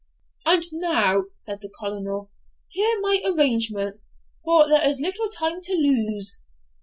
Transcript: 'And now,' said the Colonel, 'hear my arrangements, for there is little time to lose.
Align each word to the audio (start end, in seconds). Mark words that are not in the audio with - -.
'And 0.47 0.63
now,' 0.73 1.25
said 1.35 1.61
the 1.61 1.71
Colonel, 1.79 2.31
'hear 2.69 2.99
my 3.01 3.21
arrangements, 3.23 4.09
for 4.43 4.67
there 4.67 4.83
is 4.89 4.99
little 4.99 5.29
time 5.29 5.61
to 5.61 5.73
lose. 5.75 6.39